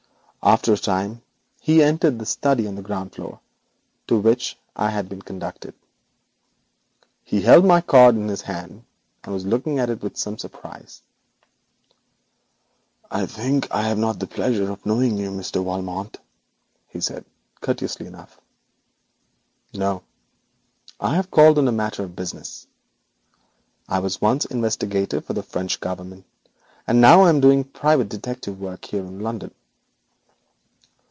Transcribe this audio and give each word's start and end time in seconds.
After 0.43 0.73
a 0.73 0.77
time 0.77 1.21
he 1.59 1.83
entered 1.83 2.17
the 2.17 2.25
study 2.25 2.65
on 2.65 2.73
the 2.73 2.81
ground 2.81 3.13
floor, 3.13 3.39
to 4.07 4.17
which 4.17 4.57
I 4.75 4.89
had 4.89 5.07
been 5.07 5.21
conducted. 5.21 5.75
He 7.23 7.41
held 7.43 7.63
my 7.63 7.79
card 7.79 8.15
in 8.15 8.27
his 8.27 8.41
hand, 8.41 8.83
and 9.23 9.33
was 9.35 9.45
looking 9.45 9.77
at 9.77 9.91
it 9.91 10.01
with 10.01 10.17
some 10.17 10.39
surprise. 10.39 11.03
'I 13.11 13.27
think 13.27 13.67
I 13.69 13.83
have 13.83 13.99
not 13.99 14.17
the 14.19 14.25
pleasure 14.25 14.71
of 14.71 14.83
knowing 14.83 15.15
you, 15.19 15.29
Monsieur 15.29 15.61
Valmont,' 15.61 16.17
he 16.87 16.99
said, 17.01 17.23
courteously 17.59 18.07
enough. 18.07 18.41
'No. 19.75 20.01
I 20.99 21.09
ventured 21.11 21.23
to 21.25 21.29
call 21.35 21.59
on 21.59 21.67
a 21.67 21.71
matter 21.71 22.01
of 22.03 22.15
business. 22.15 22.65
I 23.87 23.99
was 23.99 24.21
once 24.21 24.45
investigator 24.45 25.21
for 25.21 25.33
the 25.33 25.43
French 25.43 25.79
Government, 25.79 26.25
and 26.87 26.99
now 26.99 27.27
am 27.27 27.41
doing 27.41 27.63
private 27.63 28.09
detective 28.09 28.59
work 28.59 28.85
here 28.85 29.05
in 29.05 29.19
London.' 29.19 29.53